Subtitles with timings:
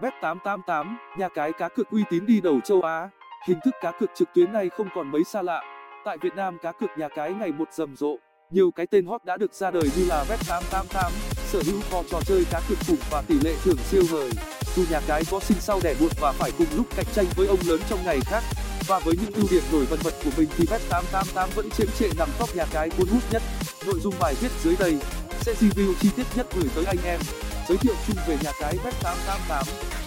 [0.00, 3.08] Bet888, nhà cái cá cược uy tín đi đầu châu Á.
[3.46, 5.62] Hình thức cá cược trực tuyến này không còn mấy xa lạ.
[6.04, 8.16] Tại Việt Nam cá cược nhà cái ngày một rầm rộ.
[8.50, 12.20] Nhiều cái tên hot đã được ra đời như là Bet888, sở hữu kho trò
[12.26, 14.30] chơi cá cược khủng và tỷ lệ thưởng siêu hời.
[14.76, 17.46] Dù nhà cái có sinh sau đẻ muộn và phải cùng lúc cạnh tranh với
[17.46, 18.42] ông lớn trong ngày khác,
[18.88, 22.08] và với những ưu điểm nổi bật bật của mình thì Bet888 vẫn chiếm trệ
[22.18, 23.42] nằm top nhà cái cuốn hút nhất.
[23.86, 24.98] Nội dung bài viết dưới đây
[25.40, 27.20] sẽ review chi tiết nhất gửi tới anh em.
[27.68, 29.64] Giới thiệu chung về nhà cái Bet888.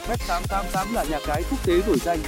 [0.08, 2.20] Bet888 là nhà cái quốc tế nổi danh,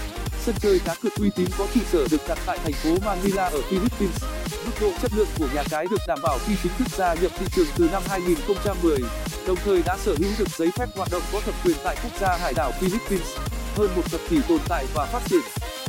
[0.45, 3.43] sân chơi cá cược uy tín có trụ sở được đặt tại thành phố Manila
[3.45, 4.23] ở Philippines.
[4.65, 7.31] Mức độ chất lượng của nhà cái được đảm bảo khi chính thức gia nhập
[7.39, 8.97] thị trường từ năm 2010,
[9.47, 12.11] đồng thời đã sở hữu được giấy phép hoạt động có thẩm quyền tại quốc
[12.19, 13.37] gia hải đảo Philippines.
[13.75, 15.41] Hơn một thập kỷ tồn tại và phát triển,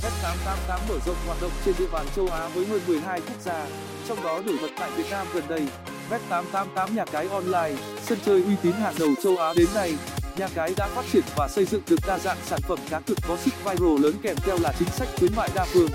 [0.02, 3.66] Bet888 mở rộng hoạt động trên địa bàn châu Á với hơn 12 quốc gia,
[4.08, 5.66] trong đó nổi bật tại Việt Nam gần đây.
[6.10, 9.94] Bet888 nhà cái online, sân chơi uy tín hàng đầu châu Á đến nay,
[10.36, 13.18] nhà cái đã phát triển và xây dựng được đa dạng sản phẩm cá cược
[13.28, 15.88] có sức viral lớn kèm theo là chính sách khuyến mại đa phương.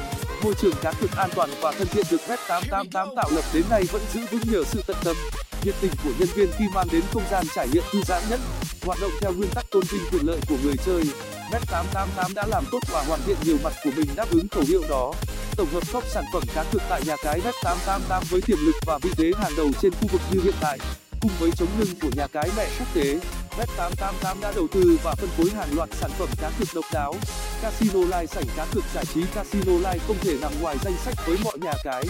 [0.44, 3.84] Môi trường cá cược an toàn và thân thiện được Bet888 tạo lập đến nay
[3.92, 5.16] vẫn giữ vững nhờ sự tận tâm,
[5.64, 8.40] nhiệt tình của nhân viên khi mang đến không gian trải nghiệm thư giãn nhất.
[8.86, 11.04] Hoạt động theo nguyên tắc tôn vinh quyền lợi của người chơi,
[11.52, 14.82] Bet888 đã làm tốt và hoàn thiện nhiều mặt của mình đáp ứng khẩu hiệu
[14.90, 15.14] đó.
[15.60, 18.98] Tổng hợp top sản phẩm cá cược tại nhà cái Bet888 với tiềm lực và
[19.02, 20.80] vị thế hàng đầu trên khu vực như hiện tại,
[21.22, 23.20] cùng với chống lưng của nhà cái mẹ quốc tế,
[23.58, 27.16] Bet888 đã đầu tư và phân phối hàng loạt sản phẩm cá cược độc đáo.
[27.62, 31.16] Casino Live sảnh cá cược giải trí Casino Live không thể nằm ngoài danh sách
[31.28, 32.04] với mọi nhà cái.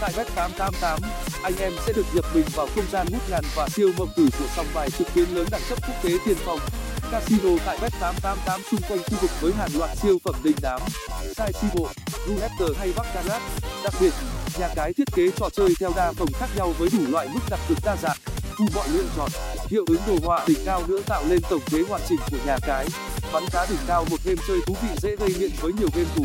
[0.00, 0.98] Tại Bet888,
[1.42, 4.28] anh em sẽ được nhập mình vào không gian ngút ngàn và siêu mộng tử
[4.38, 6.58] của sòng bài trực tuyến lớn đẳng cấp quốc tế tiên phong.
[7.12, 10.80] Casino tại Bet888 xung quanh khu vực với hàng loạt siêu phẩm đình đám,
[11.36, 11.88] sai si bộ,
[12.26, 13.42] roulette hay baccarat.
[13.84, 14.12] Đặc biệt,
[14.58, 17.40] nhà cái thiết kế trò chơi theo đa phòng khác nhau với đủ loại mức
[17.50, 18.16] đặt cược đa dạng,
[18.58, 19.30] thu mọi lựa chọn.
[19.68, 22.56] Hiệu ứng đồ họa đỉnh cao nữa tạo lên tổng thể hoàn chỉnh của nhà
[22.66, 22.86] cái.
[23.32, 26.08] Bắn cá đỉnh cao một game chơi thú vị dễ gây nghiện với nhiều game
[26.16, 26.24] thủ.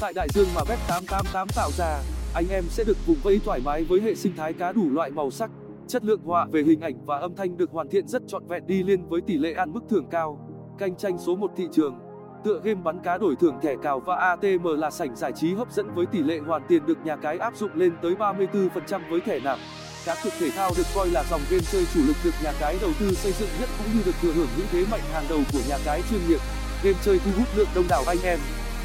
[0.00, 2.02] Tại đại dương mà Bet888 tạo ra,
[2.34, 5.10] anh em sẽ được vùng vẫy thoải mái với hệ sinh thái cá đủ loại
[5.10, 5.50] màu sắc
[5.88, 8.66] chất lượng họa về hình ảnh và âm thanh được hoàn thiện rất trọn vẹn
[8.66, 10.38] đi liên với tỷ lệ ăn mức thưởng cao
[10.78, 12.05] cạnh tranh số một thị trường
[12.46, 15.72] tựa game bắn cá đổi thưởng thẻ cào và atm là sảnh giải trí hấp
[15.72, 19.20] dẫn với tỷ lệ hoàn tiền được nhà cái áp dụng lên tới 34% với
[19.20, 19.58] thẻ nạp.
[20.04, 22.76] Cá cược thể thao được coi là dòng game chơi chủ lực được nhà cái
[22.80, 25.40] đầu tư xây dựng nhất cũng như được thừa hưởng những thế mạnh hàng đầu
[25.52, 26.40] của nhà cái chuyên nghiệp.
[26.82, 28.38] Game chơi thu hút lượng đông đảo anh em,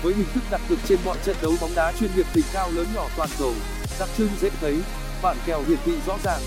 [0.04, 2.70] với hình thức đặt cược trên mọi trận đấu bóng đá chuyên nghiệp đỉnh cao
[2.76, 3.54] lớn nhỏ toàn cầu.
[4.00, 4.82] Đặc trưng dễ thấy,
[5.24, 6.42] bản kèo hiển thị rõ ràng,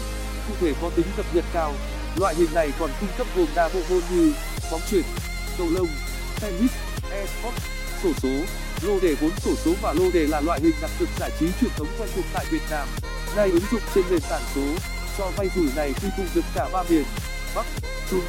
[0.49, 1.73] cụ thể có tính cập nhật cao.
[2.21, 4.33] Loại hình này còn cung cấp gồm đa bộ môn như
[4.71, 5.05] bóng chuyền,
[5.59, 5.89] cầu lông,
[6.41, 7.63] tennis esports
[8.03, 8.29] xổ số,
[8.83, 11.47] lô đề vốn xổ số và lô đề là loại hình đặt cược giải trí
[11.61, 12.89] truyền thống quen thuộc tại việt nam.
[13.37, 14.63] Nay ứng dụng trên nền tảng số,
[15.19, 17.05] cho vay rủi này quy tụ được cả ba miền,
[17.55, 17.67] bắc,
[18.11, 18.25] trung,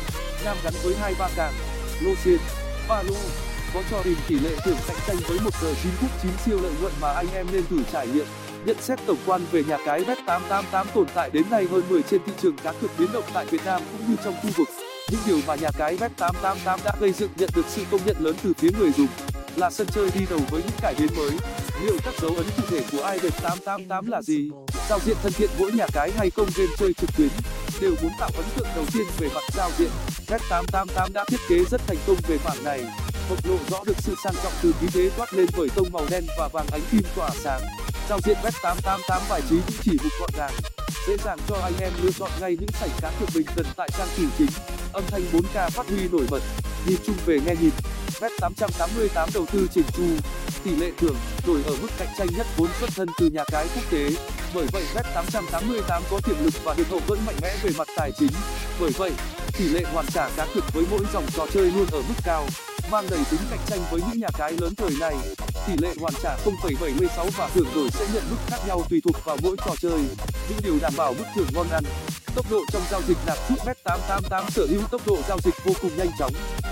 [0.46, 1.54] nam gắn với hai ba càng,
[2.02, 2.38] lô xiên,
[2.88, 3.16] ba lô.
[3.74, 6.60] Có cho hình tỷ lệ thưởng cạnh tranh với một giờ chín phút chín siêu
[6.62, 8.26] lợi nhuận mà anh em nên thử trải nghiệm.
[8.66, 12.22] Nhận xét tổng quan về nhà cái bet888 tồn tại đến nay hơn 10 trên
[12.26, 15.22] thị trường cá cược biến động tại việt nam cũng như trong khu vực những
[15.26, 18.54] điều mà nhà cái bet888 đã gây dựng nhận được sự công nhận lớn từ
[18.58, 19.08] phía người dùng
[19.56, 21.32] là sân chơi đi đầu với những cải biến mới.
[21.82, 24.50] Liệu các dấu ấn cụ thể của ibet888 là gì?
[24.90, 27.30] Giao diện thân thiện mỗi nhà cái hay công game chơi trực tuyến?
[27.82, 29.90] Đều muốn tạo ấn tượng đầu tiên về mặt giao diện.
[30.28, 32.82] Bet888 đã thiết kế rất thành công về mảng này.
[33.30, 36.06] Bộc lộ rõ được sự sang trọng từ khí thế toát lên bởi tông màu
[36.10, 37.62] đen và vàng ánh kim tỏa sáng.
[38.10, 40.54] Giao diện bet888 bài trí cũng chỉ mục gọn gàng
[41.08, 43.90] dễ dàng cho anh em lựa chọn ngay những sảnh cá cược bình dân tại
[43.98, 44.50] trang chủ chính.
[44.94, 46.42] Âm thanh 4k phát huy nổi bật.
[46.88, 47.72] Nhìn chung về nghe nhìn
[48.20, 50.04] bet888 đầu tư chỉnh chu.
[50.64, 51.16] Tỷ lệ thưởng
[51.48, 54.10] đổi ở mức cạnh tranh nhất vốn xuất thân từ nhà cái quốc tế.
[54.54, 58.12] Bởi vậy bet888 có tiềm lực và hiệp hậu vẫn mạnh mẽ về mặt tài
[58.20, 58.32] chính.
[58.80, 59.12] Bởi vậy,
[59.58, 62.48] tỷ lệ hoàn trả cá cược với mỗi dòng trò chơi luôn ở mức cao,
[62.92, 65.16] mang đầy tính cạnh tranh với những nhà cái lớn thời này
[65.68, 69.16] tỷ lệ hoàn trả 0,76 và thưởng đổi sẽ nhận mức khác nhau tùy thuộc
[69.26, 70.00] vào mỗi trò chơi.
[70.50, 71.84] Những điều đảm bảo mức thưởng ngon ăn.
[72.36, 75.74] Tốc độ trong giao dịch nạp rút bet888 sở hữu tốc độ giao dịch vô
[75.82, 76.32] cùng nhanh chóng.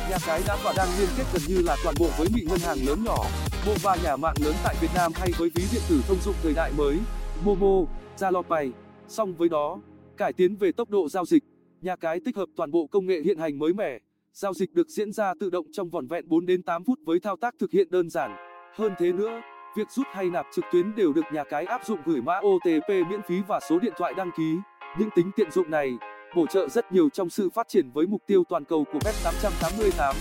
[0.09, 2.59] Nhà cái đã và đang liên kết gần như là toàn bộ với mị ngân
[2.59, 3.25] hàng lớn nhỏ.
[3.65, 6.35] Bộ và nhà mạng lớn tại việt nam hay với ví điện tử thông dụng
[6.43, 6.97] thời đại mới.
[7.43, 7.85] Momo
[8.17, 8.71] zalopay
[9.07, 9.79] song với đó
[10.17, 11.43] cải tiến về tốc độ giao dịch.
[11.81, 13.99] Nhà cái tích hợp toàn bộ công nghệ hiện hành mới mẻ.
[14.33, 17.19] Giao dịch được diễn ra tự động trong vỏn vẹn 4 đến 8 phút với
[17.19, 18.31] thao tác thực hiện đơn giản
[18.77, 19.41] hơn thế nữa,
[19.75, 22.89] việc rút hay nạp trực tuyến đều được nhà cái áp dụng gửi mã otp
[23.09, 24.57] miễn phí và số điện thoại đăng ký.
[24.99, 25.97] Những tính tiện dụng này,
[26.35, 30.13] bổ trợ rất nhiều trong sự phát triển với mục tiêu toàn cầu của bet888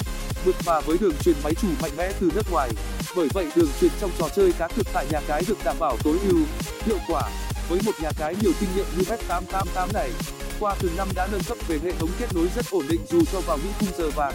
[0.44, 2.70] vượt phà với đường truyền máy chủ mạnh mẽ từ nước ngoài.
[3.16, 5.96] Bởi vậy, đường truyền trong trò chơi cá cược tại nhà cái được đảm bảo
[6.04, 6.40] tối ưu,
[6.84, 7.22] hiệu quả.
[7.68, 10.10] Với một nhà cái nhiều kinh nghiệm như bet888 này,
[10.60, 13.24] qua từng năm đã nâng cấp về hệ thống kết nối rất ổn định dù
[13.32, 14.34] cho vào những khung giờ vàng,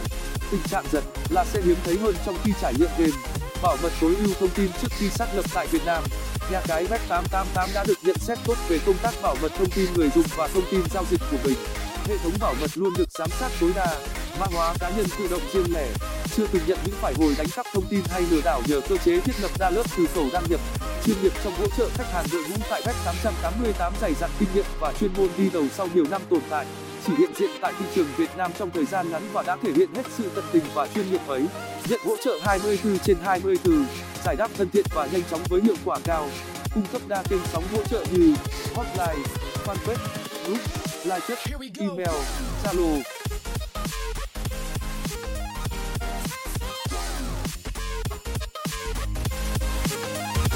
[0.51, 3.91] tình trạng giật là sẽ hiếm thấy hơn trong khi trải nghiệm game bảo mật
[4.01, 6.03] tối ưu thông tin trước khi xác lập tại việt nam.
[6.51, 7.01] Nhà cái bet
[7.73, 10.47] đã được nhận xét tốt về công tác bảo mật thông tin người dùng và
[10.47, 11.57] thông tin giao dịch của mình.
[12.07, 13.95] Hệ thống bảo mật luôn được giám sát tối đa.
[14.39, 15.87] Mã hóa cá nhân tự động riêng lẻ.
[16.35, 18.97] Chưa từng nhận những phải hồi đánh cắp thông tin hay lừa đảo nhờ cơ
[19.05, 20.59] chế thiết lập đa lớp từ khẩu đăng nhập,
[21.05, 22.95] chuyên nghiệp trong hỗ trợ khách hàng đội ngũ tại bet
[24.01, 26.65] dày dặn kinh nghiệm và chuyên môn đi đầu sau nhiều năm tồn tại
[27.07, 29.71] chỉ hiện diện tại thị trường Việt Nam trong thời gian ngắn và đã thể
[29.71, 31.45] hiện hết sự tận tình và chuyên nghiệp ấy.
[31.89, 33.85] Nhận hỗ trợ 24 trên 24
[34.25, 36.29] giải đáp thân thiện và nhanh chóng với hiệu quả cao.
[36.73, 38.33] Cung cấp đa kênh sóng hỗ trợ như
[38.75, 39.27] hotline
[39.65, 40.07] fanpage
[40.45, 40.59] group
[41.03, 41.37] live chat
[41.79, 42.15] email
[42.63, 43.16] zalo